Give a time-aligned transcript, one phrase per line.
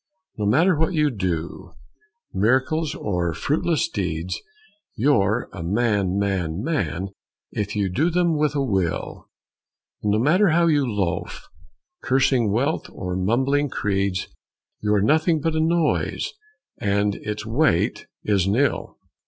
[0.35, 1.73] No matter what you do,
[2.33, 4.41] miracles or fruitless deeds,
[4.95, 7.09] You're a man, man, man,
[7.51, 9.29] if you do them with a will;
[10.01, 11.47] And no matter how you loaf,
[12.01, 14.27] cursing wealth or mumbling creeds,
[14.79, 16.33] You are nothing but a noise,
[16.79, 18.97] and its weight is nil.